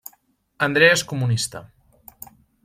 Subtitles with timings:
[0.67, 1.63] Andrea és comunista.